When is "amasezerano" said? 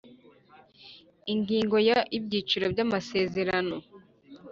2.85-3.75